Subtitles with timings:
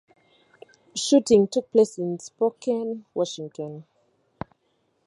[0.95, 3.85] Shooting took place in Spokane, Washington.